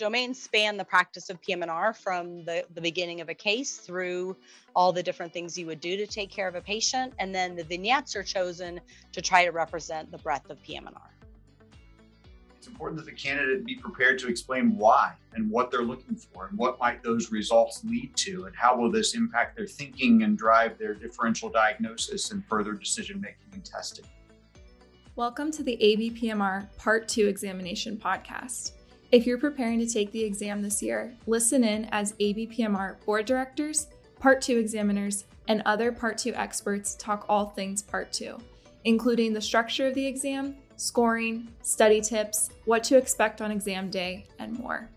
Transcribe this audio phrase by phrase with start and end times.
[0.00, 4.34] domains span the practice of PM&R from the, the beginning of a case through
[4.74, 7.12] all the different things you would do to take care of a patient.
[7.18, 8.80] And then the vignettes are chosen
[9.12, 11.10] to try to represent the breadth of PM&R.
[12.56, 16.46] It's important that the candidate be prepared to explain why and what they're looking for
[16.46, 20.38] and what might those results lead to and how will this impact their thinking and
[20.38, 24.06] drive their differential diagnosis and further decision making and testing.
[25.14, 28.79] Welcome to the ABPMR Part 2 Examination Podcast.
[29.12, 33.88] If you're preparing to take the exam this year, listen in as ABPMR board directors,
[34.20, 38.38] Part 2 examiners, and other Part 2 experts talk all things Part 2,
[38.84, 44.26] including the structure of the exam, scoring, study tips, what to expect on exam day,
[44.38, 44.88] and more.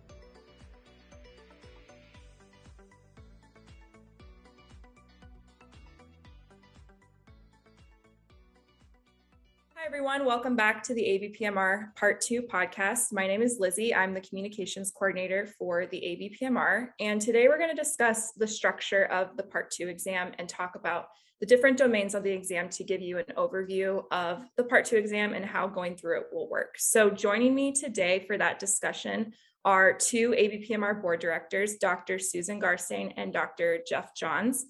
[9.94, 10.26] Everyone.
[10.26, 13.14] Welcome back to the ABPMR Part 2 podcast.
[13.14, 13.94] My name is Lizzy.
[13.94, 15.98] I'm the communications coordinator for the
[16.42, 16.88] ABPMR.
[17.00, 20.74] And today we're going to discuss the structure of the Part 2 exam and talk
[20.74, 21.10] about
[21.40, 24.96] the different domains of the exam to give you an overview of the Part 2
[24.96, 26.74] exam and how going through it will work.
[26.80, 32.18] So, joining me today for that discussion are two ABPMR board directors, Dr.
[32.18, 33.78] Susan Garstang and Dr.
[33.88, 34.66] Jeff Johns.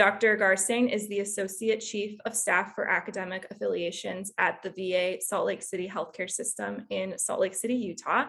[0.00, 0.34] Dr.
[0.38, 5.60] Garstang is the Associate Chief of Staff for Academic Affiliations at the VA Salt Lake
[5.60, 8.28] City Healthcare System in Salt Lake City, Utah.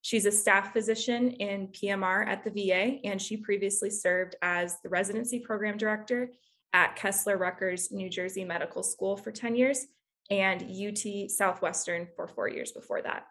[0.00, 4.88] She's a staff physician in PMR at the VA, and she previously served as the
[4.88, 6.32] residency program director
[6.72, 9.86] at Kessler Rutgers New Jersey Medical School for 10 years
[10.28, 13.26] and UT Southwestern for four years before that.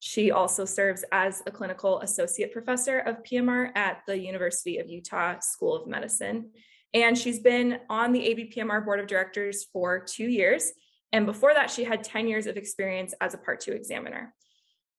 [0.00, 5.38] She also serves as a clinical associate professor of PMR at the University of Utah
[5.38, 6.50] School of Medicine
[6.96, 10.72] and she's been on the ABPMR board of directors for two years.
[11.12, 14.34] And before that, she had 10 years of experience as a Part 2 examiner.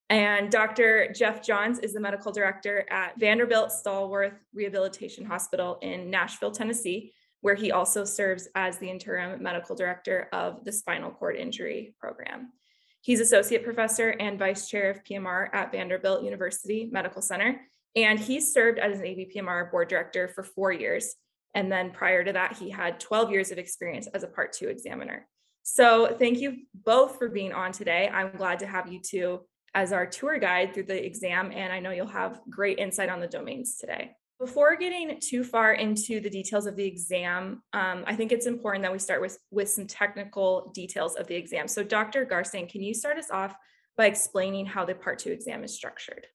[0.07, 1.11] And Dr.
[1.11, 7.55] Jeff Johns is the medical director at Vanderbilt Stallworth Rehabilitation Hospital in Nashville, Tennessee, where
[7.55, 12.53] he also serves as the interim medical director of the spinal cord injury program.
[13.01, 17.59] He's associate professor and vice chair of PMR at Vanderbilt University Medical Center,
[17.95, 21.15] and he served as an ABPMR board director for four years.
[21.57, 24.67] And then prior to that, he had 12 years of experience as a part two
[24.67, 25.27] examiner.
[25.63, 28.07] So thank you both for being on today.
[28.13, 29.39] I'm glad to have you two
[29.73, 33.19] as our tour guide through the exam, and I know you'll have great insight on
[33.19, 34.11] the domains today.
[34.39, 38.83] Before getting too far into the details of the exam, um, I think it's important
[38.83, 41.67] that we start with, with some technical details of the exam.
[41.67, 42.23] So Dr.
[42.23, 43.55] Garstang, can you start us off
[43.97, 46.27] by explaining how the part two exam is structured?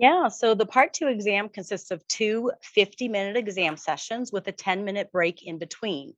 [0.00, 4.52] Yeah, so the part two exam consists of two 50 minute exam sessions with a
[4.52, 6.14] 10 minute break in between.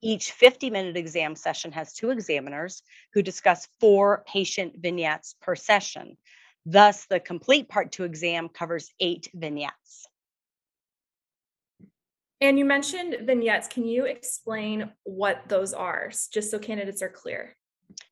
[0.00, 6.16] Each 50 minute exam session has two examiners who discuss four patient vignettes per session.
[6.64, 10.06] Thus, the complete part two exam covers eight vignettes.
[12.40, 13.66] And you mentioned vignettes.
[13.66, 17.56] Can you explain what those are, just so candidates are clear?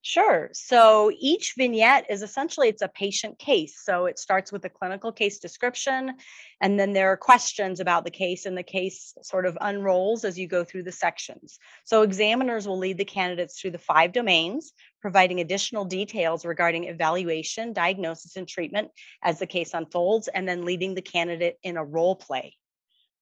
[0.03, 0.51] Sure.
[0.53, 3.81] So each vignette is essentially it's a patient case.
[3.85, 6.15] So it starts with a clinical case description
[6.61, 10.39] and then there are questions about the case and the case sort of unrolls as
[10.39, 11.59] you go through the sections.
[11.85, 17.73] So examiners will lead the candidates through the five domains, providing additional details regarding evaluation,
[17.73, 18.91] diagnosis and treatment
[19.23, 22.57] as the case unfolds and then leading the candidate in a role play.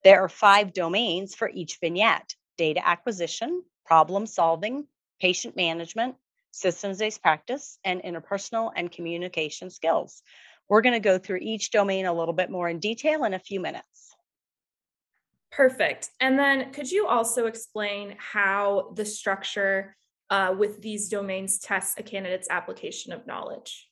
[0.03, 4.87] There are five domains for each vignette: data acquisition, problem solving,
[5.21, 6.15] patient management,
[6.51, 10.23] systems based practice, and interpersonal and communication skills.
[10.69, 13.39] We're going to go through each domain a little bit more in detail in a
[13.39, 14.15] few minutes.
[15.51, 16.11] Perfect.
[16.21, 19.97] And then could you also explain how the structure
[20.31, 23.90] uh, with these domains tests a candidate's application of knowledge?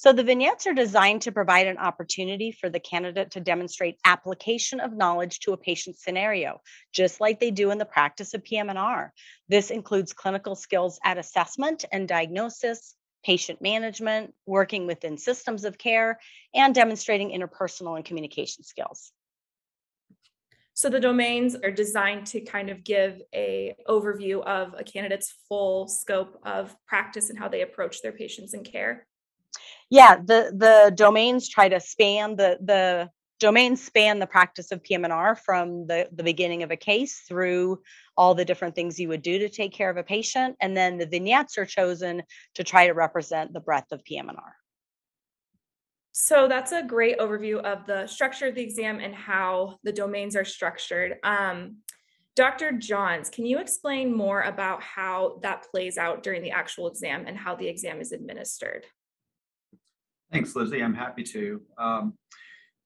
[0.00, 4.78] So the vignettes are designed to provide an opportunity for the candidate to demonstrate application
[4.78, 6.60] of knowledge to a patient scenario,
[6.92, 9.12] just like they do in the practice of PM&R.
[9.48, 12.94] This includes clinical skills at assessment and diagnosis,
[13.24, 16.20] patient management, working within systems of care,
[16.54, 19.10] and demonstrating interpersonal and communication skills.
[20.74, 25.88] So the domains are designed to kind of give a overview of a candidate's full
[25.88, 29.07] scope of practice and how they approach their patients and care
[29.90, 35.36] yeah the the domains try to span the the domains span the practice of PM&R
[35.36, 37.80] from the, the beginning of a case through
[38.16, 40.56] all the different things you would do to take care of a patient.
[40.60, 42.22] And then the vignettes are chosen
[42.54, 44.56] to try to represent the breadth of PM&R.
[46.12, 50.34] So that's a great overview of the structure of the exam and how the domains
[50.34, 51.16] are structured.
[51.22, 51.76] Um,
[52.34, 52.72] Dr.
[52.72, 57.36] Johns, can you explain more about how that plays out during the actual exam and
[57.36, 58.84] how the exam is administered?
[60.32, 60.82] Thanks, Lizzy.
[60.82, 61.62] I'm happy to.
[61.78, 62.14] Um,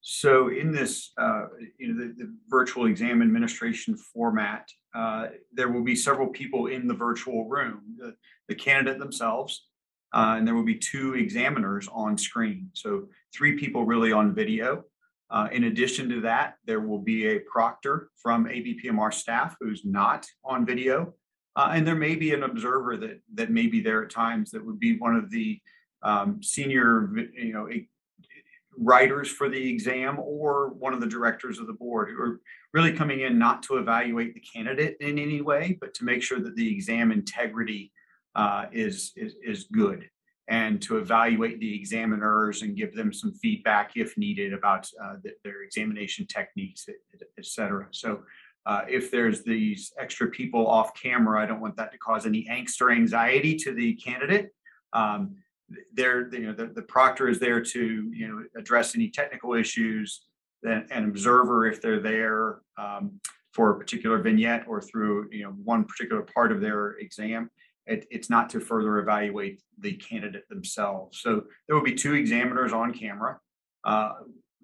[0.01, 1.47] so in this, uh,
[1.79, 6.89] you know, the, the, virtual exam administration format, uh, there will be several people in
[6.89, 8.15] the virtual room, the,
[8.49, 9.69] the candidate themselves,
[10.13, 12.69] uh, and there will be two examiners on screen.
[12.75, 14.85] So three people really on video.
[15.31, 20.27] Uh, in addition to that, there will be a proctor from ABPMR staff who's not
[20.45, 21.15] on video.
[21.55, 24.65] Uh, and there may be an observer that, that may be there at times that
[24.65, 25.61] would be one of the
[26.03, 27.69] um, senior you know,
[28.79, 32.41] writers for the exam or one of the directors of the board who are
[32.73, 36.41] really coming in not to evaluate the candidate in any way, but to make sure
[36.41, 37.93] that the exam integrity
[38.35, 40.09] uh, is, is, is good
[40.49, 45.33] and to evaluate the examiners and give them some feedback if needed about uh, the,
[45.45, 47.87] their examination techniques, et, et cetera.
[47.91, 48.23] So
[48.67, 52.47] uh, if there's these extra people off camera, I don't want that to cause any
[52.51, 54.51] angst or anxiety to the candidate.
[54.93, 55.37] Um,
[55.93, 60.23] they're, you know, the, the proctor is there to, you know, address any technical issues,
[60.65, 63.21] an observer if they're there um,
[63.53, 67.51] for a particular vignette or through, you know, one particular part of their exam.
[67.87, 71.21] It, it's not to further evaluate the candidate themselves.
[71.21, 73.39] So there will be two examiners on camera
[73.85, 74.13] uh,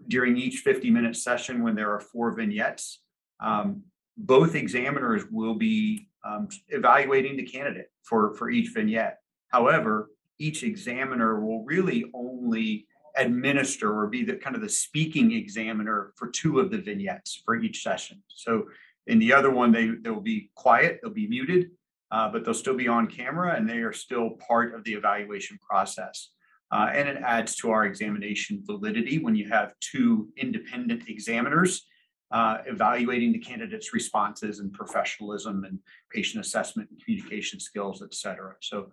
[0.06, 3.00] during each 50 minute session when there are four vignettes.
[3.40, 3.82] Um,
[4.16, 9.18] both examiners will be um, evaluating the candidate for, for each vignette.
[9.48, 12.86] However, each examiner will really only
[13.16, 17.56] administer or be the kind of the speaking examiner for two of the vignettes for
[17.56, 18.22] each session.
[18.28, 18.68] So
[19.06, 21.70] in the other one, they they'll be quiet, they'll be muted,
[22.10, 25.58] uh, but they'll still be on camera and they are still part of the evaluation
[25.68, 26.30] process.
[26.70, 31.86] Uh, and it adds to our examination validity when you have two independent examiners
[32.30, 35.78] uh, evaluating the candidate's responses and professionalism and
[36.12, 38.54] patient assessment and communication skills, et cetera.
[38.60, 38.92] So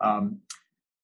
[0.00, 0.38] um,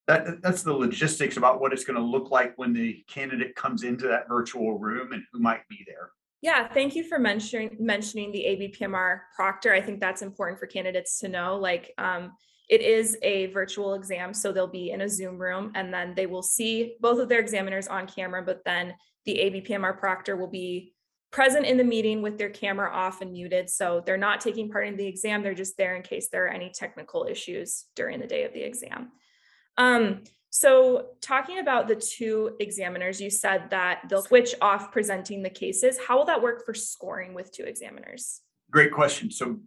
[0.08, 3.84] that, that's the logistics about what it's going to look like when the candidate comes
[3.84, 6.10] into that virtual room and who might be there.
[6.40, 9.72] Yeah, thank you for mentioning mentioning the ABPMR proctor.
[9.72, 11.56] I think that's important for candidates to know.
[11.56, 12.32] Like, um,
[12.69, 16.26] it is a virtual exam, so they'll be in a Zoom room, and then they
[16.26, 18.43] will see both of their examiners on camera.
[18.43, 18.94] But then
[19.25, 20.94] the ABPMR proctor will be
[21.31, 24.88] present in the meeting with their camera off and muted, so they're not taking part
[24.88, 25.44] in the exam.
[25.44, 28.62] They're just there in case there are any technical issues during the day of the
[28.62, 29.12] exam.
[29.76, 35.50] Um, so, talking about the two examiners, you said that they'll switch off presenting the
[35.50, 35.98] cases.
[36.06, 38.42] How will that work for scoring with two examiners?
[38.70, 39.30] Great question.
[39.30, 39.60] So,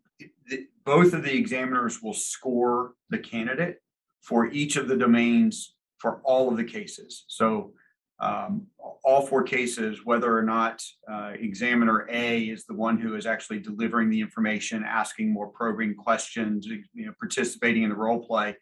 [0.47, 3.77] the, both of the examiners will score the candidate
[4.21, 7.25] for each of the domains for all of the cases.
[7.27, 7.73] So,
[8.19, 8.67] um,
[9.03, 10.81] all four cases, whether or not
[11.11, 15.95] uh, examiner A is the one who is actually delivering the information, asking more probing
[15.95, 18.55] questions, you know, participating in the role play,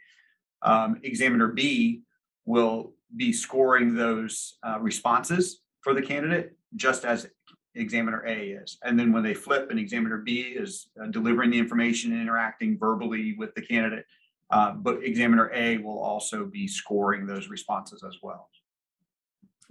[0.64, 2.02] um, examiner B
[2.46, 7.28] will be scoring those uh, responses for the candidate just as
[7.76, 8.78] examiner A is.
[8.84, 12.78] And then when they flip and examiner B is uh, delivering the information and interacting
[12.78, 14.06] verbally with the candidate,
[14.50, 18.50] uh, but examiner A will also be scoring those responses as well.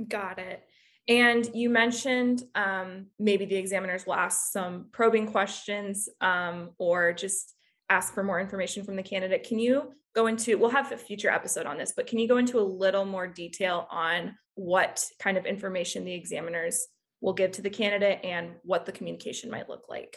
[0.09, 0.65] Got it.
[1.09, 7.55] And you mentioned um, maybe the examiners will ask some probing questions um, or just
[7.93, 9.45] ask for more information from the candidate.
[9.45, 12.39] Can you go into, we'll have a future episode on this, but can you go
[12.39, 16.87] into a little more detail on what kind of information the examiners
[17.21, 20.17] will give to the candidate and what the communication might look like?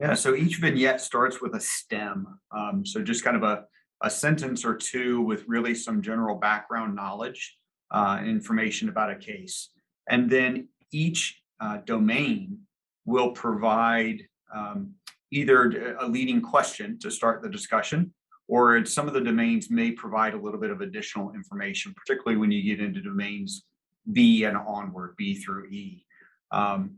[0.00, 2.26] Yeah, so each vignette starts with a stem.
[2.56, 3.64] Um, so just kind of a,
[4.02, 7.56] a sentence or two with really some general background knowledge,
[7.90, 9.70] uh, information about a case.
[10.08, 12.60] And then each uh, domain
[13.04, 14.18] will provide
[14.54, 14.94] um,
[15.30, 18.12] either a leading question to start the discussion
[18.48, 22.50] or some of the domains may provide a little bit of additional information, particularly when
[22.50, 23.64] you get into domains
[24.12, 26.04] B and onward, B through E.
[26.52, 26.96] Um,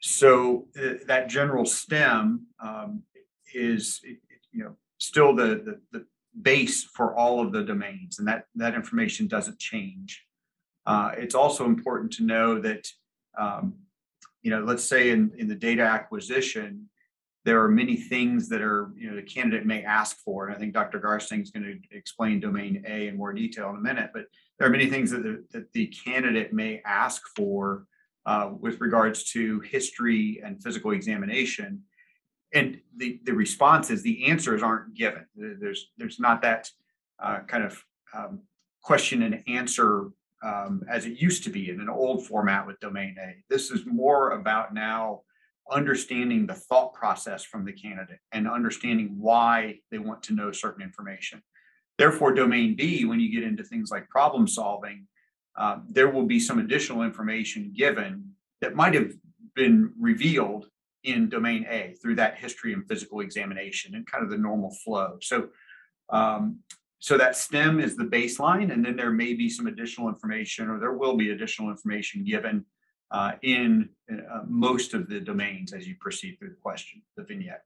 [0.00, 3.02] so th- uh, that general stem um,
[3.54, 4.02] is,
[4.52, 6.06] you know, still the, the, the
[6.42, 10.22] base for all of the domains, and that that information doesn't change.
[10.84, 12.86] Uh, it's also important to know that,
[13.38, 13.74] um,
[14.42, 16.90] you know, let's say in, in the data acquisition,
[17.44, 20.46] there are many things that are, you know, the candidate may ask for.
[20.46, 20.98] And I think Dr.
[20.98, 24.24] Garstang is going to explain domain A in more detail in a minute, but
[24.58, 27.86] there are many things that the, that the candidate may ask for
[28.24, 31.82] uh, with regards to history and physical examination.
[32.54, 35.26] And the, the responses, the answers aren't given.
[35.36, 36.70] There's, there's not that
[37.22, 37.82] uh, kind of
[38.14, 38.40] um,
[38.82, 40.10] question and answer
[40.42, 43.34] um, as it used to be in an old format with domain A.
[43.50, 45.22] This is more about now
[45.70, 50.82] understanding the thought process from the candidate and understanding why they want to know certain
[50.82, 51.42] information.
[51.96, 55.06] Therefore, domain B, when you get into things like problem solving,
[55.56, 59.12] uh, there will be some additional information given that might have
[59.54, 60.66] been revealed
[61.04, 65.18] in domain A through that history and physical examination and kind of the normal flow.
[65.20, 65.48] So,
[66.10, 66.58] um,
[66.98, 70.80] so that stem is the baseline, and then there may be some additional information, or
[70.80, 72.64] there will be additional information given
[73.14, 77.62] uh, in uh, most of the domains as you proceed through the question, the vignette.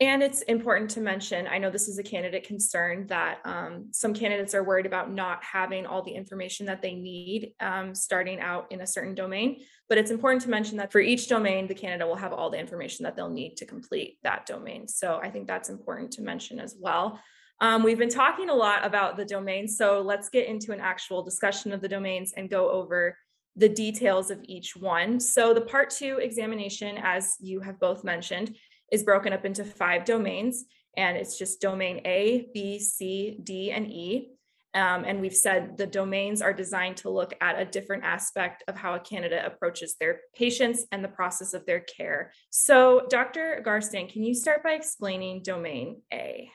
[0.00, 4.14] And it's important to mention, I know this is a candidate concern that um, some
[4.14, 8.70] candidates are worried about not having all the information that they need um, starting out
[8.70, 9.60] in a certain domain.
[9.88, 12.58] But it's important to mention that for each domain, the candidate will have all the
[12.58, 14.86] information that they'll need to complete that domain.
[14.86, 17.20] So I think that's important to mention as well.
[17.60, 21.22] Um, we've been talking a lot about the domains, so let's get into an actual
[21.22, 23.16] discussion of the domains and go over
[23.56, 25.20] the details of each one.
[25.20, 28.56] So the part two examination, as you have both mentioned,
[28.90, 30.64] is broken up into five domains,
[30.96, 34.30] and it's just domain A, B, C, D, and E.
[34.74, 38.76] Um, and we've said the domains are designed to look at a different aspect of
[38.76, 42.32] how a candidate approaches their patients and the process of their care.
[42.50, 43.62] So, Dr.
[43.64, 46.50] Garstang, can you start by explaining domain A?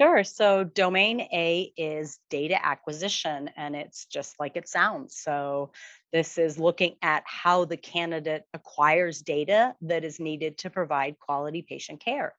[0.00, 0.24] Sure.
[0.24, 5.16] So domain A is data acquisition, and it's just like it sounds.
[5.16, 5.70] So
[6.12, 11.62] this is looking at how the candidate acquires data that is needed to provide quality
[11.62, 12.34] patient care.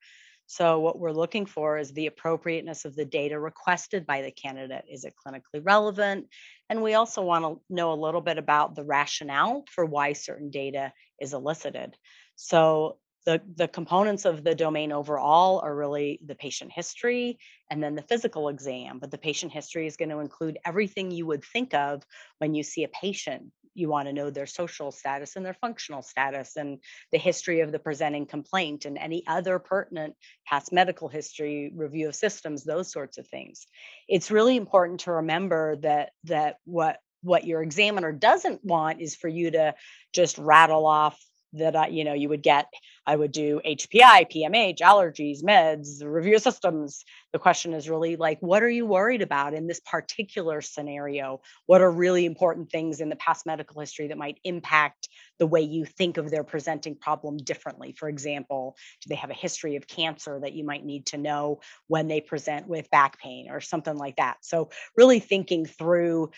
[0.47, 4.83] So what we're looking for is the appropriateness of the data requested by the candidate.
[4.91, 6.27] Is it clinically relevant?
[6.69, 10.51] And we also want to know a little bit about the rationale for why certain
[10.51, 11.95] data is elicited.
[12.35, 17.39] So the, the components of the domain overall are really the patient history
[17.71, 18.99] and then the physical exam.
[18.99, 22.03] But the patient history is going to include everything you would think of
[22.37, 23.51] when you see a patient.
[23.73, 26.79] You want to know their social status and their functional status and
[27.11, 30.15] the history of the presenting complaint and any other pertinent
[30.45, 33.65] past medical history, review of systems, those sorts of things.
[34.07, 39.27] It's really important to remember that that what what your examiner doesn't want is for
[39.27, 39.73] you to
[40.13, 41.19] just rattle off
[41.57, 42.67] that I, you know, you would get,
[43.05, 47.03] I would do HPI, PMH, allergies, meds, review systems.
[47.33, 51.41] The question is really like, what are you worried about in this particular scenario?
[51.65, 55.61] What are really important things in the past medical history that might impact the way
[55.61, 57.93] you think of their presenting problem differently?
[57.97, 61.59] For example, do they have a history of cancer that you might need to know
[61.87, 64.37] when they present with back pain or something like that?
[64.41, 66.31] So, really thinking through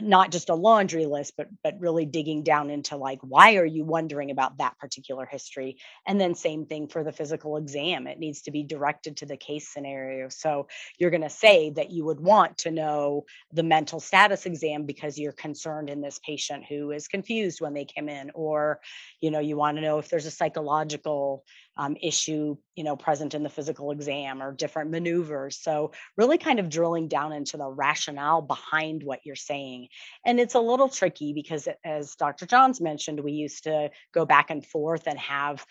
[0.00, 3.84] not just a laundry list but but really digging down into like why are you
[3.84, 5.78] wondering about that particular history?
[6.06, 9.36] And then same thing for the physical exam it needs to be directed to the
[9.36, 10.28] case scenario.
[10.28, 10.68] So
[10.98, 15.18] you're going to say that you would want to know the mental status exam because
[15.18, 18.80] you're concerned in this patient who is confused when they come in or
[19.20, 21.44] you know you want to know if there's a psychological
[21.76, 25.58] um, issue you know present in the physical exam or different maneuvers.
[25.60, 29.88] So really kind of drilling down into the rationale behind what you're saying.
[30.24, 34.50] And it's a little tricky because as dr johns mentioned we used to go back
[34.50, 35.64] and forth and have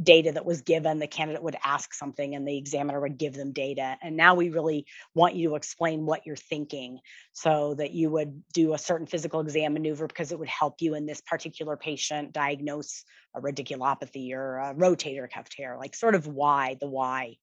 [0.00, 3.52] data that was given the candidate would ask something and the examiner would give them
[3.52, 6.98] data and now we really want you to explain what you're thinking
[7.32, 10.94] so that you would do a certain physical exam maneuver because it would help you
[10.94, 16.26] in this particular patient diagnose a radiculopathy or a rotator cuff tear like sort of
[16.26, 17.36] why the why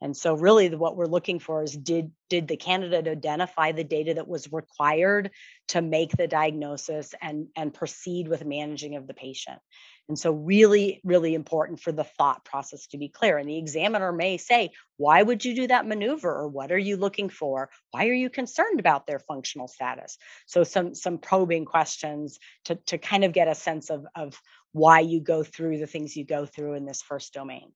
[0.00, 3.84] and so really the, what we're looking for is did did the candidate identify the
[3.84, 5.30] data that was required
[5.68, 9.60] to make the diagnosis and and proceed with managing of the patient
[10.08, 13.38] and so, really, really important for the thought process to be clear.
[13.38, 16.30] And the examiner may say, Why would you do that maneuver?
[16.30, 17.70] Or what are you looking for?
[17.90, 20.18] Why are you concerned about their functional status?
[20.46, 24.38] So, some, some probing questions to, to kind of get a sense of, of
[24.72, 27.72] why you go through the things you go through in this first domain.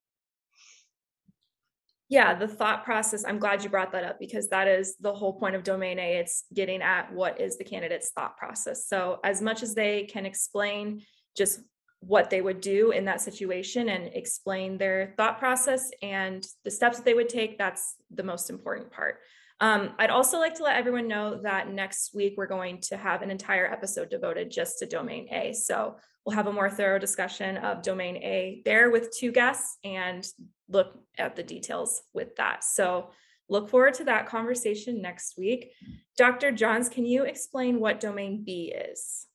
[2.09, 3.25] Yeah, the thought process.
[3.27, 6.17] I'm glad you brought that up because that is the whole point of domain A.
[6.17, 8.87] It's getting at what is the candidate's thought process.
[8.87, 11.03] So, as much as they can explain
[11.37, 11.61] just
[12.01, 16.97] what they would do in that situation and explain their thought process and the steps
[16.97, 17.59] that they would take.
[17.59, 19.19] That's the most important part.
[19.61, 23.23] Um, I'd also like to let everyone know that next week we're going to have
[23.23, 25.53] an entire episode devoted just to domain A.
[25.53, 30.27] So we'll have a more thorough discussion of domain A there with two guests and
[30.69, 32.63] look at the details with that.
[32.63, 33.11] So
[33.49, 35.73] look forward to that conversation next week.
[36.17, 36.53] Dr.
[36.53, 39.27] Johns, can you explain what domain B is?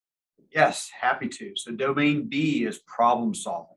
[0.53, 1.53] Yes, happy to.
[1.55, 3.72] So domain B is problem solving.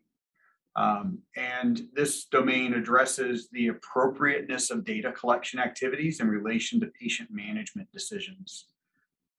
[0.77, 7.31] Um, and this domain addresses the appropriateness of data collection activities in relation to patient
[7.33, 8.67] management decisions.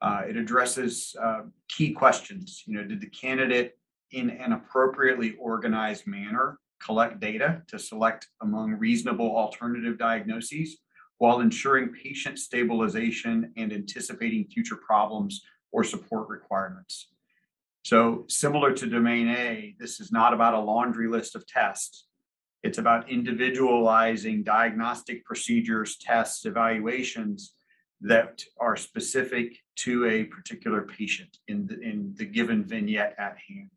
[0.01, 2.63] Uh, it addresses uh, key questions.
[2.65, 3.77] You know, did the candidate
[4.11, 10.77] in an appropriately organized manner collect data to select among reasonable alternative diagnoses?
[11.17, 15.41] while ensuring patient stabilization and anticipating future problems
[15.71, 17.09] or support requirements.
[17.87, 22.07] So similar to domain A, this is not about a laundry list of tests.
[22.61, 27.53] It's about individualizing diagnostic procedures, tests, evaluations
[28.01, 33.71] that are specific to a particular patient in the, in the given vignette at hand.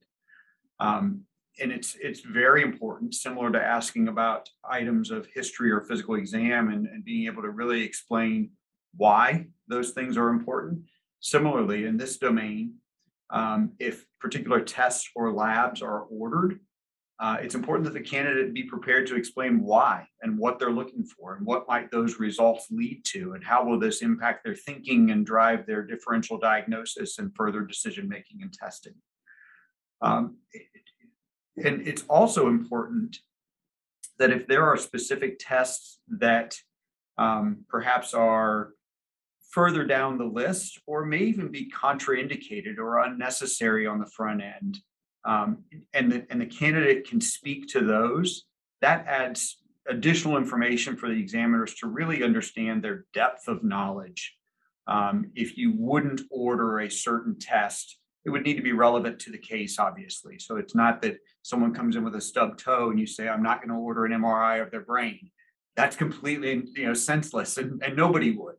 [0.80, 1.20] Um,
[1.60, 6.72] and it's it's very important, similar to asking about items of history or physical exam
[6.72, 8.50] and, and being able to really explain
[8.96, 10.80] why those things are important.
[11.20, 12.79] Similarly, in this domain,
[13.30, 16.60] um, if particular tests or labs are ordered,
[17.20, 21.04] uh, it's important that the candidate be prepared to explain why and what they're looking
[21.04, 25.10] for and what might those results lead to and how will this impact their thinking
[25.10, 28.94] and drive their differential diagnosis and further decision making and testing.
[30.00, 30.38] Um,
[31.62, 33.18] and it's also important
[34.18, 36.56] that if there are specific tests that
[37.18, 38.70] um, perhaps are
[39.50, 44.78] further down the list or may even be contraindicated or unnecessary on the front end,
[45.24, 45.58] um,
[45.92, 48.44] and, the, and the candidate can speak to those,
[48.80, 54.36] that adds additional information for the examiners to really understand their depth of knowledge.
[54.86, 59.30] Um, if you wouldn't order a certain test, it would need to be relevant to
[59.30, 60.38] the case, obviously.
[60.38, 63.42] So it's not that someone comes in with a stub toe and you say, I'm
[63.42, 65.30] not going to order an MRI of their brain.
[65.76, 68.56] That's completely you know senseless and, and nobody would.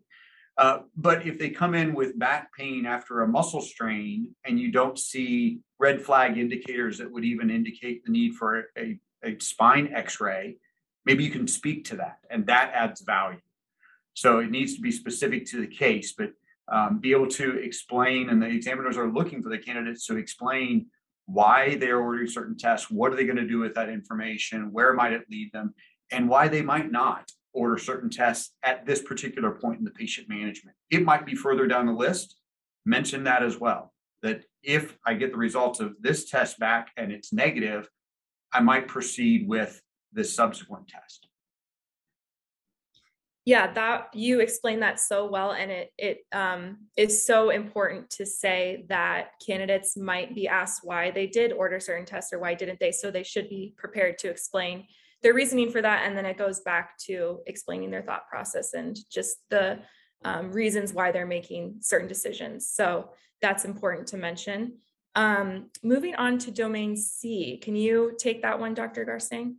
[0.58, 4.72] Uh, but if they come in with back pain after a muscle strain and you
[4.72, 9.92] don't see red flag indicators that would even indicate the need for a, a spine
[9.94, 10.58] x-ray,
[11.06, 13.40] maybe you can speak to that and that adds value.
[14.14, 16.32] So it needs to be specific to the case, but
[16.72, 20.88] um, be able to explain, and the examiners are looking for the candidates to explain
[21.26, 24.72] why they are ordering certain tests, what are they going to do with that information,
[24.72, 25.74] where might it lead them,
[26.12, 30.30] and why they might not order certain tests at this particular point in the patient
[30.30, 30.76] management.
[30.90, 32.38] It might be further down the list.
[32.86, 33.94] Mention that as well.
[34.24, 37.90] That if I get the results of this test back and it's negative,
[38.54, 39.82] I might proceed with
[40.14, 41.28] this subsequent test
[43.46, 48.26] yeah that you explained that so well and it it um, is so important to
[48.26, 52.80] say that candidates might be asked why they did order certain tests or why didn't
[52.80, 54.86] they so they should be prepared to explain
[55.24, 58.98] their reasoning for that and then it goes back to explaining their thought process and
[59.12, 59.80] just the
[60.24, 63.10] um, reasons why they're making certain decisions so
[63.42, 64.78] that's important to mention
[65.16, 69.56] um, moving on to domain c can you take that one dr garstang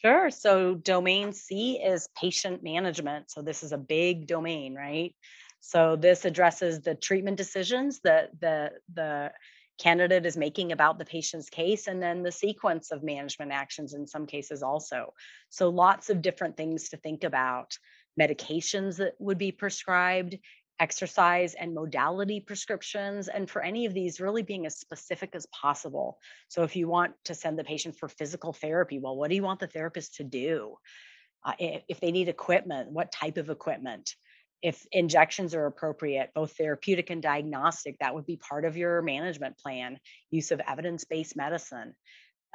[0.00, 0.30] Sure.
[0.30, 3.32] So domain C is patient management.
[3.32, 5.12] So this is a big domain, right?
[5.60, 9.32] So this addresses the treatment decisions that the the
[9.78, 14.06] candidate is making about the patient's case and then the sequence of management actions in
[14.06, 15.14] some cases also.
[15.48, 17.76] So lots of different things to think about.
[18.20, 20.36] Medications that would be prescribed,
[20.80, 26.18] exercise and modality prescriptions, and for any of these, really being as specific as possible.
[26.48, 29.42] So, if you want to send the patient for physical therapy, well, what do you
[29.42, 30.76] want the therapist to do?
[31.44, 34.14] Uh, if they need equipment, what type of equipment?
[34.62, 39.56] If injections are appropriate, both therapeutic and diagnostic, that would be part of your management
[39.58, 39.98] plan.
[40.30, 41.94] Use of evidence based medicine.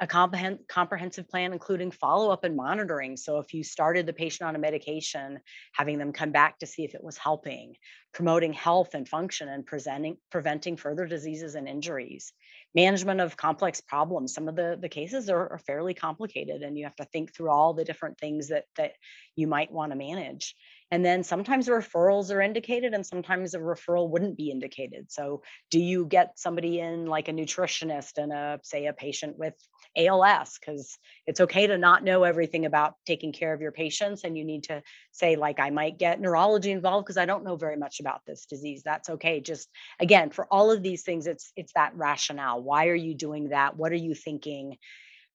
[0.00, 3.16] A comprehensive plan including follow-up and monitoring.
[3.16, 5.38] So if you started the patient on a medication
[5.72, 7.76] having them come back to see if it was helping
[8.12, 12.32] promoting health and function and presenting preventing further diseases and injuries.
[12.74, 14.34] Management of complex problems.
[14.34, 17.50] Some of the the cases are, are fairly complicated and you have to think through
[17.50, 18.94] all the different things that that
[19.36, 20.56] you might want to manage
[20.90, 25.10] and then sometimes referrals are indicated and sometimes a referral wouldn't be indicated.
[25.10, 29.54] So do you get somebody in like a nutritionist and a say a patient with
[29.96, 34.36] ALS because it's okay to not know everything about taking care of your patients and
[34.36, 37.76] you need to say like I might get neurology involved because I don't know very
[37.76, 38.82] much about this disease.
[38.84, 39.40] That's okay.
[39.40, 39.68] Just
[40.00, 42.62] again, for all of these things it's it's that rationale.
[42.62, 43.76] Why are you doing that?
[43.76, 44.76] What are you thinking?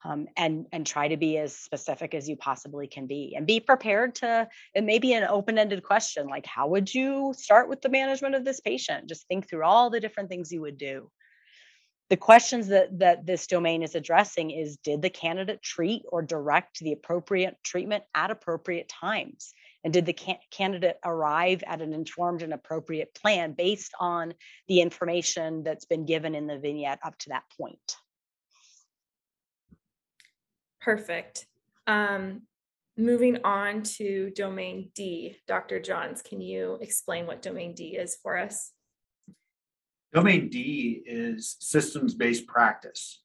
[0.06, 3.60] Um, and and try to be as specific as you possibly can be and be
[3.60, 7.90] prepared to it may be an open-ended question like how would you start with the
[7.90, 9.08] management of this patient?
[9.08, 11.12] Just think through all the different things you would do.
[12.10, 16.80] The questions that that this domain is addressing is did the candidate treat or direct
[16.80, 19.54] the appropriate treatment at appropriate times?
[19.84, 24.34] And did the can- candidate arrive at an informed and appropriate plan based on
[24.68, 27.96] the information that's been given in the vignette up to that point
[30.82, 31.46] Perfect.
[31.88, 32.44] Um,
[32.98, 35.80] moving on to domain D, Dr.
[35.80, 38.72] Johns, can you explain what domain D is for us?
[40.14, 43.22] Domain D is systems based practice.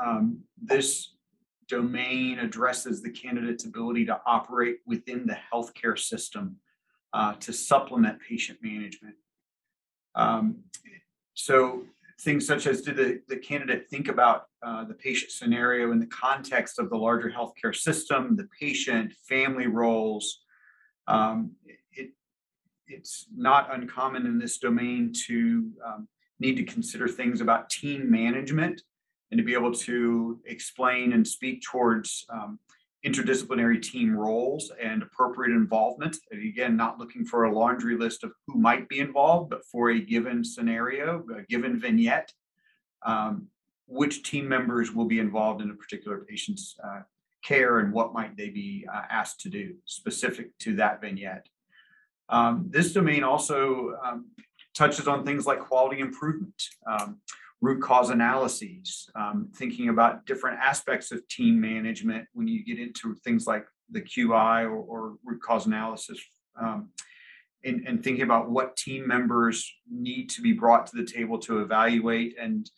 [0.00, 1.14] Um, this
[1.68, 6.56] domain addresses the candidate's ability to operate within the healthcare system
[7.12, 9.14] uh, to supplement patient management.
[10.14, 10.56] Um,
[11.34, 11.84] so
[12.20, 16.06] things such as did the, the candidate think about uh, the patient scenario in the
[16.06, 20.42] context of the larger healthcare system, the patient, family roles.
[21.06, 22.10] Um, it,
[22.90, 28.82] it's not uncommon in this domain to um, need to consider things about team management
[29.30, 32.58] and to be able to explain and speak towards um,
[33.04, 36.16] interdisciplinary team roles and appropriate involvement.
[36.30, 39.90] And again, not looking for a laundry list of who might be involved, but for
[39.90, 42.32] a given scenario, a given vignette,
[43.04, 43.46] um,
[43.86, 47.00] which team members will be involved in a particular patient's uh,
[47.42, 51.46] care and what might they be uh, asked to do specific to that vignette.
[52.28, 54.26] Um, this domain also um,
[54.74, 56.62] touches on things like quality improvement.
[57.60, 63.14] Root cause analyses, um, thinking about different aspects of team management when you get into
[63.16, 66.18] things like the QI or, or root cause analysis,
[66.58, 66.88] um,
[67.64, 71.60] and, and, thinking about what team members need to be brought to the table to
[71.60, 72.70] evaluate and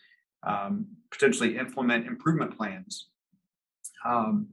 [0.44, 3.08] um, potentially implement improvement plans.
[4.04, 4.48] Um,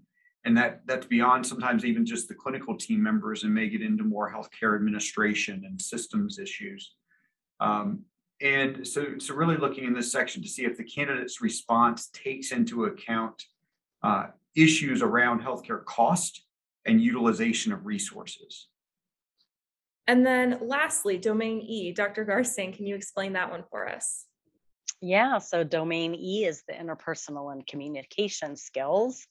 [0.45, 4.03] and that that's beyond sometimes even just the clinical team members and may get into
[4.03, 6.93] more healthcare administration and systems issues.
[7.59, 8.03] Um,
[8.41, 12.51] and so, so really looking in this section to see if the candidate's response takes
[12.51, 13.43] into account
[14.01, 16.43] uh, issues around healthcare cost
[16.85, 18.67] and utilization of resources.
[20.07, 22.25] And then lastly, domain E, Dr.
[22.25, 24.25] Garstang, can you explain that one for us?
[25.01, 29.27] Yeah, so domain E is the interpersonal and communication skills.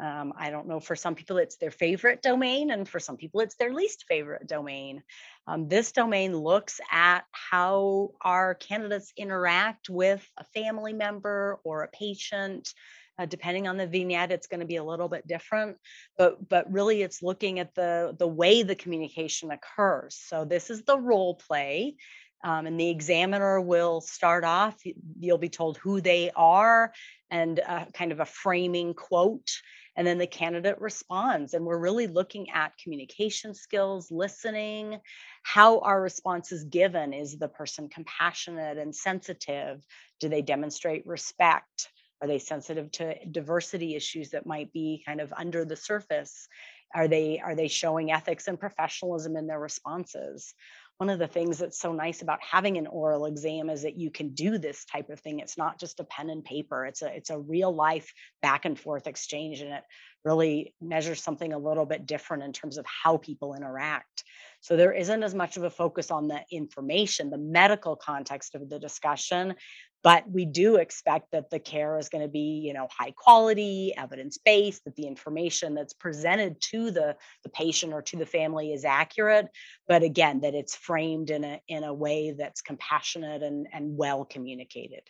[0.00, 3.40] Um, I don't know, for some people it's their favorite domain, and for some people
[3.40, 5.02] it's their least favorite domain.
[5.46, 11.88] Um, this domain looks at how our candidates interact with a family member or a
[11.88, 12.72] patient.
[13.18, 15.76] Uh, depending on the vignette, it's going to be a little bit different,
[16.16, 20.14] but but really it's looking at the the way the communication occurs.
[20.24, 21.96] So this is the role play.
[22.42, 24.78] Um, and the examiner will start off,
[25.18, 26.90] you'll be told who they are
[27.30, 29.50] and uh, kind of a framing quote
[29.96, 35.00] and then the candidate responds and we're really looking at communication skills listening
[35.42, 37.12] how our response is given.
[37.12, 39.84] Is the person compassionate and sensitive?
[40.20, 41.90] Do they demonstrate respect?
[42.22, 46.48] Are they sensitive to diversity issues that might be kind of under the surface?
[46.94, 50.54] Are they are they showing ethics and professionalism in their responses
[51.00, 54.10] one of the things that's so nice about having an oral exam is that you
[54.10, 55.38] can do this type of thing.
[55.38, 56.84] It's not just a pen and paper.
[56.84, 59.82] It's a it's a real life back and forth exchange and it
[60.26, 64.24] really measures something a little bit different in terms of how people interact
[64.60, 68.68] so there isn't as much of a focus on the information the medical context of
[68.68, 69.54] the discussion
[70.02, 73.92] but we do expect that the care is going to be you know high quality
[73.96, 78.72] evidence based that the information that's presented to the the patient or to the family
[78.72, 79.46] is accurate
[79.88, 84.24] but again that it's framed in a in a way that's compassionate and and well
[84.24, 85.02] communicated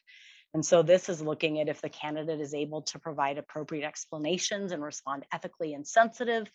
[0.52, 4.72] and so this is looking at if the candidate is able to provide appropriate explanations
[4.72, 6.50] and respond ethically and sensitively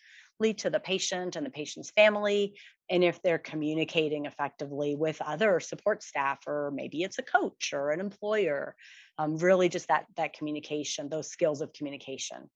[0.58, 2.58] to the patient and the patient's family,
[2.90, 7.90] and if they're communicating effectively with other support staff, or maybe it's a coach or
[7.90, 8.76] an employer.
[9.18, 12.50] Um, really, just that that communication, those skills of communication.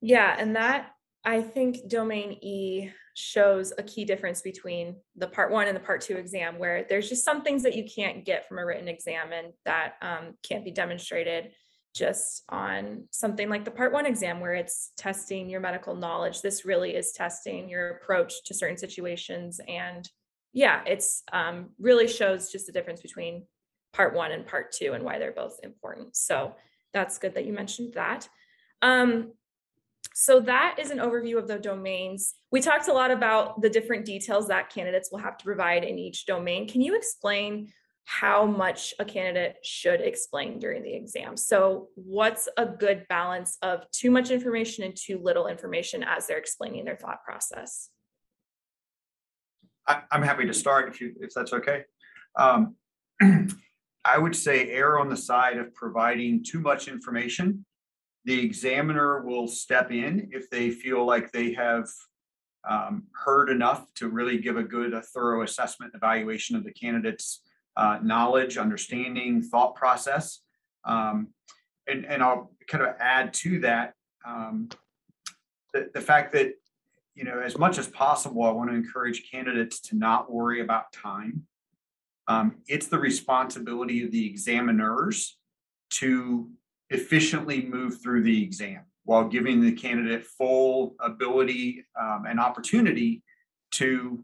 [0.00, 0.90] Yeah, and that
[1.24, 6.00] I think domain E shows a key difference between the part one and the part
[6.00, 9.32] two exam, where there's just some things that you can't get from a written exam
[9.32, 11.52] and that um, can't be demonstrated
[11.94, 16.42] just on something like the part one exam, where it's testing your medical knowledge.
[16.42, 19.60] This really is testing your approach to certain situations.
[19.68, 20.08] And
[20.52, 23.46] yeah, it's um, really shows just the difference between
[23.92, 26.16] part one and part two and why they're both important.
[26.16, 26.56] So
[26.92, 28.28] that's good that you mentioned that.
[28.82, 29.32] Um,
[30.16, 32.34] so that is an overview of the domains.
[32.52, 35.98] We talked a lot about the different details that candidates will have to provide in
[35.98, 36.68] each domain.
[36.68, 37.72] Can you explain
[38.04, 41.36] how much a candidate should explain during the exam?
[41.36, 46.38] So what's a good balance of too much information and too little information as they're
[46.38, 47.90] explaining their thought process?
[49.88, 51.86] I, am happy to start if you if that's okay.
[52.36, 52.76] Um,
[54.04, 57.64] I would say err on the side of providing too much information
[58.24, 61.88] the examiner will step in if they feel like they have
[62.68, 67.42] um, heard enough to really give a good, a thorough assessment, evaluation of the candidate's
[67.76, 70.40] uh, knowledge, understanding, thought process.
[70.84, 71.28] Um,
[71.86, 73.92] and, and I'll kind of add to that
[74.26, 74.70] um,
[75.74, 76.54] the, the fact that,
[77.14, 80.92] you know, as much as possible, I want to encourage candidates to not worry about
[80.92, 81.42] time.
[82.26, 85.36] Um, it's the responsibility of the examiners
[85.90, 86.50] to
[86.94, 93.22] efficiently move through the exam while giving the candidate full ability um, and opportunity
[93.72, 94.22] to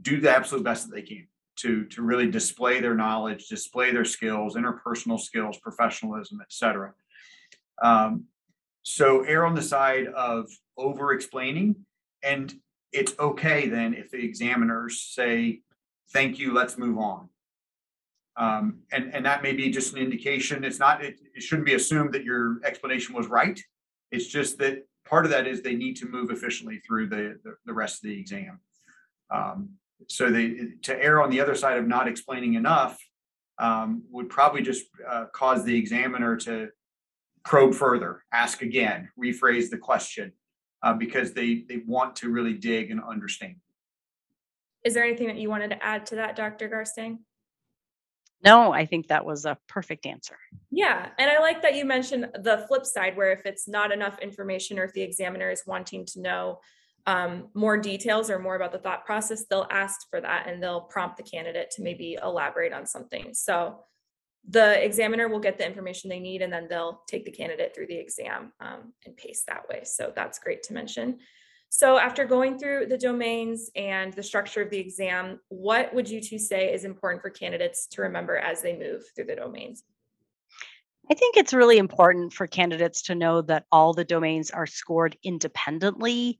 [0.00, 4.04] do the absolute best that they can to to really display their knowledge display their
[4.04, 6.92] skills interpersonal skills professionalism etc
[7.82, 8.24] um,
[8.82, 11.76] so err on the side of over explaining
[12.22, 12.54] and
[12.92, 15.60] it's okay then if the examiners say
[16.12, 17.28] thank you let's move on
[18.36, 21.74] um, and and that may be just an indication it's not it, it shouldn't be
[21.74, 23.60] assumed that your explanation was right
[24.10, 27.54] it's just that part of that is they need to move efficiently through the the,
[27.66, 28.60] the rest of the exam
[29.30, 29.70] um,
[30.08, 32.98] so they to err on the other side of not explaining enough
[33.58, 36.68] um, would probably just uh, cause the examiner to
[37.44, 40.32] probe further, ask again, rephrase the question,
[40.82, 43.56] uh, because they they want to really dig and understand.
[44.84, 46.68] Is there anything that you wanted to add to that, Dr.
[46.68, 47.18] Garstang?
[48.44, 50.36] No, I think that was a perfect answer.
[50.70, 54.18] Yeah, and I like that you mentioned the flip side, where if it's not enough
[54.18, 56.60] information or if the examiner is wanting to know
[57.06, 60.82] um, more details or more about the thought process, they'll ask for that and they'll
[60.82, 63.32] prompt the candidate to maybe elaborate on something.
[63.32, 63.80] So
[64.48, 67.86] the examiner will get the information they need and then they'll take the candidate through
[67.86, 69.80] the exam um, and pace that way.
[69.84, 71.18] So that's great to mention.
[71.76, 76.20] So after going through the domains and the structure of the exam, what would you
[76.20, 79.82] two say is important for candidates to remember as they move through the domains?
[81.10, 85.16] I think it's really important for candidates to know that all the domains are scored
[85.24, 86.38] independently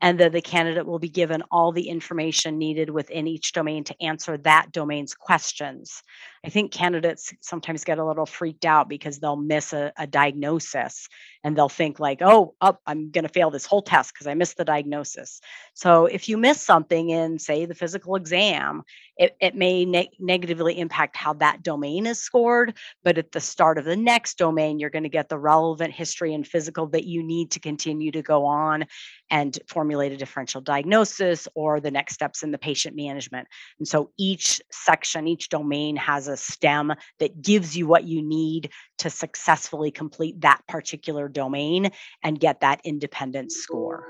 [0.00, 4.02] and that the candidate will be given all the information needed within each domain to
[4.02, 6.02] answer that domain's questions.
[6.44, 11.08] I think candidates sometimes get a little freaked out because they'll miss a, a diagnosis
[11.44, 14.34] and they'll think like, oh, oh I'm going to fail this whole test because I
[14.34, 15.40] missed the diagnosis.
[15.74, 18.82] So if you miss something in, say, the physical exam,
[19.16, 22.76] it, it may ne- negatively impact how that domain is scored.
[23.04, 26.32] But at the start of the next domain, you're going to get the relevant history
[26.32, 28.86] and physical that you need to continue to go on
[29.30, 33.46] and formulate a differential diagnosis or the next steps in the patient management.
[33.78, 38.70] And so each section, each domain has a stem that gives you what you need
[38.98, 41.90] to successfully complete that particular domain
[42.22, 44.06] and get that independent score.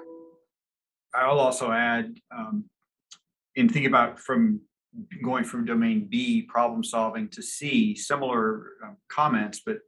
[1.15, 2.65] I'll also add, um,
[3.57, 4.61] in thinking about from
[5.23, 9.79] going from domain B, problem solving, to C, similar um, comments, but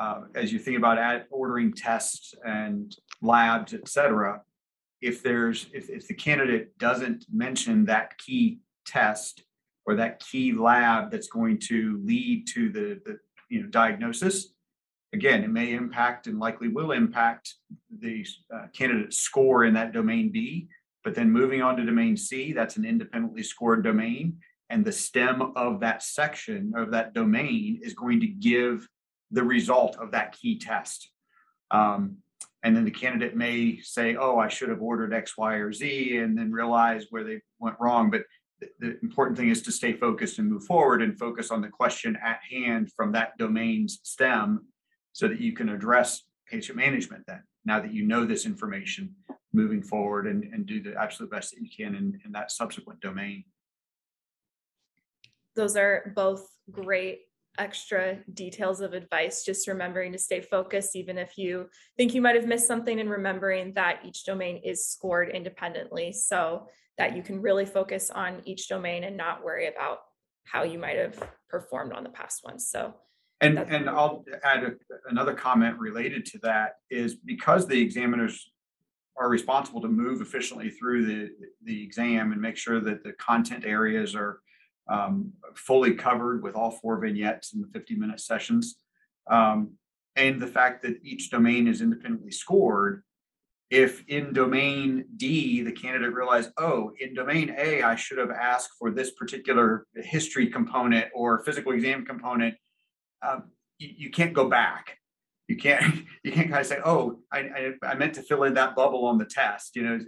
[0.00, 4.40] uh, as you think about add, ordering tests and labs, et cetera,
[5.00, 9.42] if there's if, if the candidate doesn't mention that key test
[9.86, 13.18] or that key lab that's going to lead to the, the
[13.50, 14.54] you know diagnosis.
[15.12, 17.54] Again it may impact and likely will impact
[17.98, 20.68] the uh, candidate score in that domain b
[21.04, 24.38] but then moving on to domain c that's an independently scored domain
[24.70, 28.88] and the stem of that section of that domain is going to give
[29.30, 31.10] the result of that key test.
[31.70, 32.18] Um,
[32.62, 36.18] and then the candidate may say oh i should have ordered x y or z
[36.18, 38.22] and then realize where they went wrong but
[38.78, 42.16] the important thing is to stay focused and move forward and focus on the question
[42.24, 44.66] at hand from that domain's stem
[45.12, 49.14] so that you can address patient management then now that you know this information
[49.52, 53.00] moving forward and, and do the absolute best that you can in, in that subsequent
[53.00, 53.44] domain.
[55.54, 57.20] Those are both great
[57.58, 62.34] extra details of advice just remembering to stay focused even if you think you might
[62.34, 66.12] have missed something and remembering that each domain is scored independently.
[66.12, 66.66] So
[66.98, 69.98] that you can really focus on each domain and not worry about
[70.44, 72.68] how you might have performed on the past ones.
[72.68, 72.94] So
[73.40, 74.72] and and I'll add a,
[75.08, 78.50] another comment related to that is because the examiners
[79.16, 81.30] are responsible to move efficiently through the
[81.64, 84.40] the exam and make sure that the content areas are
[84.88, 88.76] um, fully covered with all four vignettes in the 50 minute sessions
[89.30, 89.72] um,
[90.16, 93.04] and the fact that each domain is independently scored
[93.72, 98.72] if in domain D, the candidate realized, oh, in domain A, I should have asked
[98.78, 102.54] for this particular history component or physical exam component,
[103.26, 103.44] um,
[103.78, 104.98] you, you, can't go back.
[105.48, 108.52] You can't you can't kind of say, oh, I, I, I meant to fill in
[108.54, 109.74] that bubble on the test.
[109.74, 110.00] You know,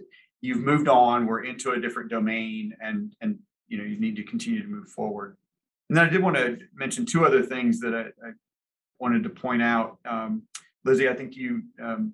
[0.42, 1.26] you've moved on.
[1.26, 4.88] We're into a different domain, and and you know you need to continue to move
[4.88, 5.38] forward.
[5.88, 8.32] And then I did want to mention two other things that I, I
[9.00, 9.96] wanted to point out.
[10.04, 10.42] Um,
[10.84, 12.12] Lizzy, I think you um,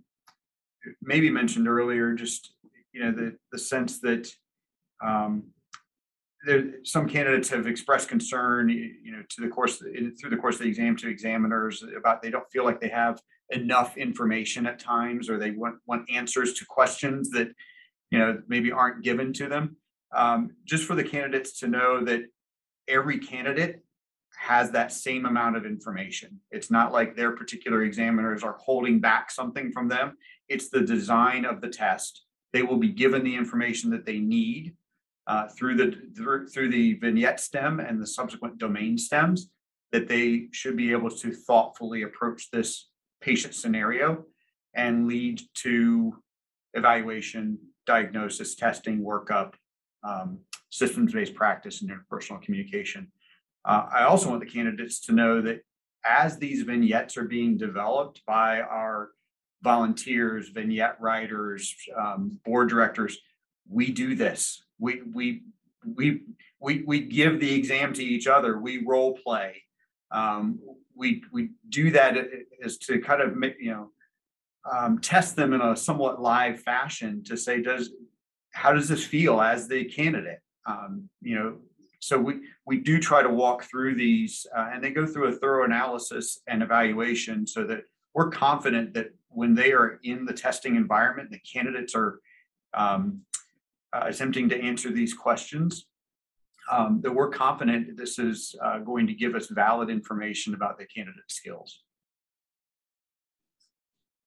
[1.03, 2.55] maybe mentioned earlier, just
[2.93, 4.31] you know the the sense that
[5.05, 5.45] um,
[6.45, 10.63] there, some candidates have expressed concern, you know, to the course through the course of
[10.63, 15.29] the exam to examiners about they don't feel like they have enough information at times,
[15.29, 17.49] or they want want answers to questions that
[18.11, 19.77] you know maybe aren't given to them.
[20.13, 22.23] Um, just for the candidates to know that
[22.89, 23.83] every candidate
[24.41, 26.41] has that same amount of information.
[26.51, 30.17] It's not like their particular examiners are holding back something from them.
[30.49, 32.25] It's the design of the test.
[32.55, 34.75] They will be given the information that they need
[35.27, 39.51] uh, through the through, through the vignette stem and the subsequent domain stems
[39.93, 42.89] that they should be able to thoughtfully approach this
[43.21, 44.25] patient scenario
[44.75, 46.17] and lead to
[46.73, 49.53] evaluation, diagnosis, testing, workup,
[50.03, 50.39] um,
[50.71, 53.13] systems-based practice, and interpersonal communication.
[53.65, 55.61] Uh, I also want the candidates to know that
[56.05, 59.11] as these vignettes are being developed by our
[59.63, 63.19] volunteers, vignette writers, um, board directors,
[63.69, 64.63] we do this.
[64.79, 65.43] We we
[65.85, 66.23] we
[66.59, 68.59] we we give the exam to each other.
[68.59, 69.63] We role play.
[70.11, 70.59] Um,
[70.95, 72.17] we we do that
[72.61, 73.91] is to kind of make you know
[74.71, 77.91] um, test them in a somewhat live fashion to say does
[78.53, 81.57] how does this feel as the candidate um, you know
[82.01, 85.33] so we we do try to walk through these uh, and they go through a
[85.33, 87.83] thorough analysis and evaluation so that
[88.15, 92.21] we're confident that when they are in the testing environment the candidates are
[92.75, 93.21] um,
[93.93, 95.87] uh, attempting to answer these questions
[96.71, 100.87] um, that we're confident this is uh, going to give us valid information about the
[100.87, 101.83] candidate skills.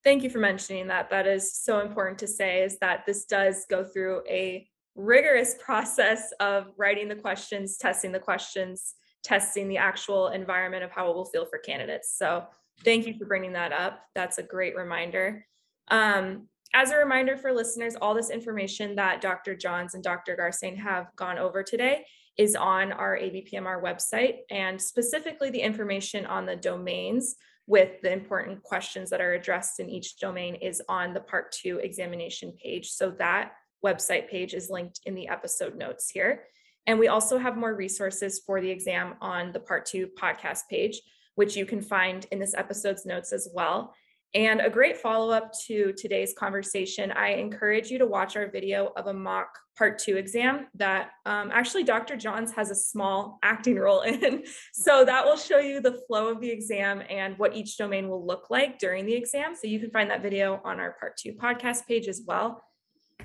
[0.03, 1.09] Thank you for mentioning that.
[1.09, 6.32] That is so important to say is that this does go through a rigorous process
[6.39, 11.25] of writing the questions, testing the questions, testing the actual environment of how it will
[11.25, 12.15] feel for candidates.
[12.17, 12.45] So
[12.84, 14.01] thank you for bringing that up.
[14.15, 15.45] That's a great reminder.
[15.89, 19.56] Um, as a reminder for listeners, all this information that Dr.
[19.56, 20.36] Johns and Dr.
[20.36, 22.06] Garstang have gone over today
[22.38, 27.36] is on our ABPMR website and specifically the information on the domains
[27.67, 31.77] with the important questions that are addressed in each domain is on the part two
[31.77, 32.89] examination page.
[32.89, 33.51] So that
[33.84, 36.43] website page is linked in the episode notes here.
[36.88, 41.02] And we also have more resources for the exam on the part two podcast page,
[41.36, 43.93] which you can find in this episode's notes as well.
[44.36, 48.91] And a great follow up to today's conversation, I encourage you to watch our video
[48.98, 52.17] of a mock part two exam that um, actually Dr.
[52.17, 54.43] Johns has a small acting role in.
[54.74, 58.26] So that will show you the flow of the exam and what each domain will
[58.26, 59.54] look like during the exam.
[59.56, 62.63] So you can find that video on our part two podcast page as well.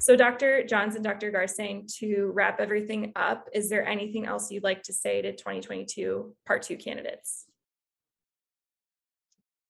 [0.01, 0.65] So Dr.
[0.65, 1.33] Johns and Dr.
[1.33, 6.35] Garstang, to wrap everything up, is there anything else you'd like to say to 2022
[6.47, 7.47] part two candidates?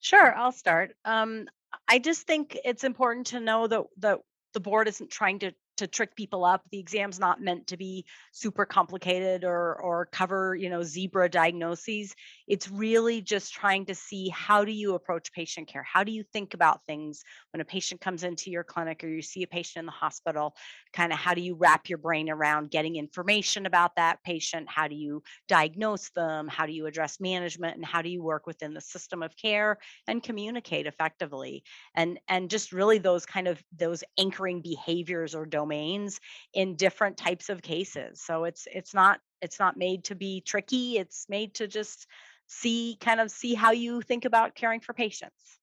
[0.00, 0.94] Sure, I'll start.
[1.04, 1.46] Um,
[1.86, 4.20] I just think it's important to know that that
[4.54, 6.62] the board isn't trying to to trick people up.
[6.70, 12.14] The exam's not meant to be super complicated or or cover, you know, zebra diagnoses.
[12.46, 15.82] It's really just trying to see how do you approach patient care?
[15.82, 19.22] How do you think about things when a patient comes into your clinic or you
[19.22, 20.54] see a patient in the hospital?
[20.92, 24.68] Kind of how do you wrap your brain around getting information about that patient?
[24.68, 26.48] How do you diagnose them?
[26.48, 29.78] How do you address management and how do you work within the system of care
[30.06, 31.62] and communicate effectively?
[31.94, 36.20] And and just really those kind of those anchoring behaviors or domains domains
[36.54, 38.22] in different types of cases.
[38.22, 40.98] So it's it's not it's not made to be tricky.
[40.98, 42.06] It's made to just
[42.46, 45.60] see kind of see how you think about caring for patients.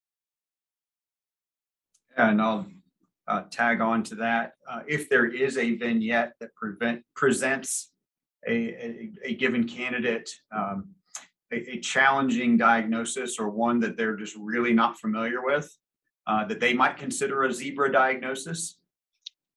[2.16, 2.68] And I'll
[3.28, 4.54] uh, tag on to that.
[4.70, 7.92] Uh, if there is a vignette that prevent, presents
[8.48, 10.90] a, a, a given candidate um,
[11.52, 15.76] a, a, challenging diagnosis or one that they're just really not familiar with,
[16.28, 18.80] uh, that they might consider a zebra diagnosis,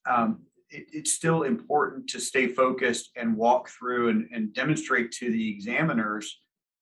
[0.08, 0.40] um,
[0.70, 5.50] it, it's still important to stay focused and walk through and, and demonstrate to the
[5.50, 6.40] examiners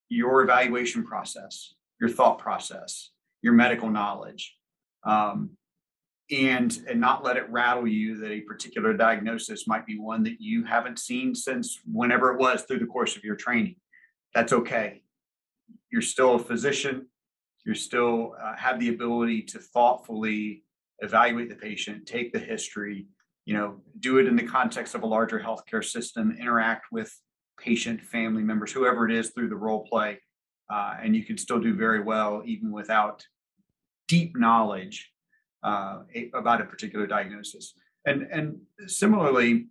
[0.09, 3.11] your evaluation process, your thought process,
[3.43, 4.55] your medical knowledge,
[5.05, 5.51] um,
[6.31, 10.41] and and not let it rattle you that a particular diagnosis might be one that
[10.41, 13.77] you haven't seen since whenever it was through the course of your training.
[14.35, 15.03] That's okay.
[15.91, 17.07] You're still a physician.
[17.65, 20.65] You still uh, have the ability to thoughtfully
[21.01, 23.07] evaluate the patient, take the history,
[23.47, 27.17] you know, do it in the context of a larger healthcare system, interact with
[27.59, 30.21] patient, family members, whoever it is through the role play.
[30.69, 33.25] Uh, and you can still do very well even without
[34.09, 35.11] deep knowledge
[35.63, 36.01] uh,
[36.35, 37.73] about a particular diagnosis.
[38.05, 39.69] And, and similarly,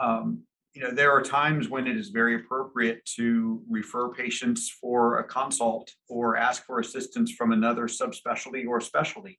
[0.00, 0.42] um,
[0.72, 5.24] you know, there are times when it is very appropriate to refer patients for a
[5.24, 9.38] consult or ask for assistance from another subspecialty or specialty.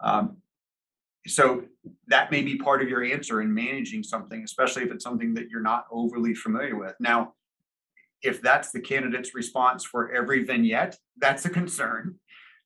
[0.00, 0.38] Um,
[1.26, 1.64] so
[2.08, 5.48] that may be part of your answer in managing something, especially if it's something that
[5.48, 6.94] you're not overly familiar with.
[7.00, 7.34] Now,
[8.22, 12.16] if that's the candidate's response for every vignette, that's a concern.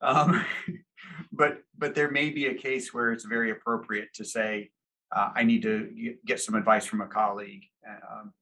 [0.00, 0.44] Um,
[1.32, 4.70] but but there may be a case where it's very appropriate to say,
[5.14, 7.64] uh, I need to get some advice from a colleague.
[7.86, 8.32] Um,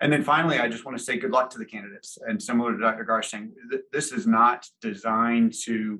[0.00, 2.18] And then finally, I just want to say good luck to the candidates.
[2.26, 3.04] And similar to Dr.
[3.04, 5.98] Garstang, th- this is not designed to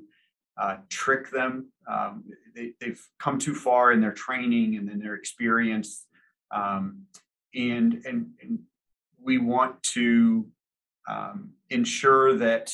[0.58, 1.70] uh, trick them.
[1.86, 6.06] Um, they, have come too far in their training and in their experience.
[6.50, 7.02] Um,
[7.54, 8.58] and, and, and,
[9.18, 10.46] we want to
[11.08, 12.72] um, ensure that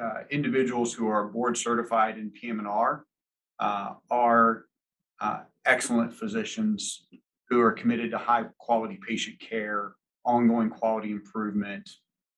[0.00, 3.04] uh, individuals who are board certified in PM&R
[3.58, 4.66] uh, are
[5.20, 7.08] uh, excellent physicians
[7.48, 11.88] who are committed to high quality patient care, ongoing quality improvement,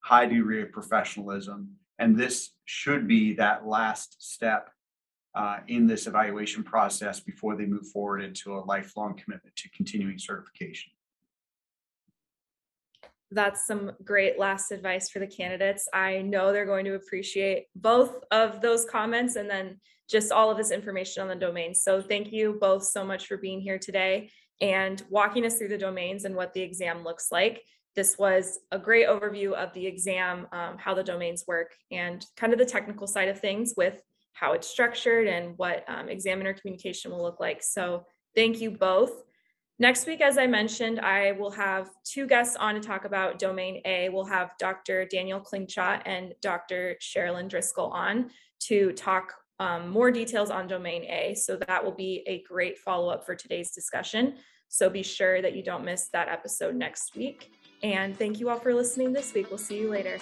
[0.00, 1.70] high degree of professionalism.
[1.98, 4.70] And this should be that last step
[5.34, 10.18] uh, in this evaluation process before they move forward into a lifelong commitment to continuing
[10.18, 10.92] certification.
[13.32, 15.88] That's some great last advice for the candidates.
[15.94, 19.78] I know they're going to appreciate both of those comments and then
[20.08, 21.82] just all of this information on the domains.
[21.82, 25.78] So thank you both so much for being here today and walking us through the
[25.78, 27.62] domains and what the exam looks like.
[27.94, 32.52] This was a great overview of the exam, um, how the domains work, and kind
[32.52, 34.02] of the technical side of things with
[34.40, 37.62] how it's structured and what um, examiner communication will look like.
[37.62, 39.22] So thank you both.
[39.78, 43.80] Next week, as I mentioned, I will have two guests on to talk about domain
[43.84, 44.08] A.
[44.08, 45.04] We'll have Dr.
[45.06, 46.96] Daniel Clinchot and Dr.
[47.00, 48.30] Sherilyn Driscoll on
[48.60, 51.34] to talk um, more details on domain A.
[51.34, 54.34] So that will be a great follow-up for today's discussion.
[54.68, 57.50] So be sure that you don't miss that episode next week.
[57.82, 59.48] And thank you all for listening this week.
[59.50, 60.18] We'll see you later.